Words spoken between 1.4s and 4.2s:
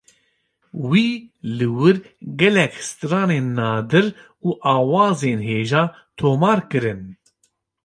li wir gelek stranên nadir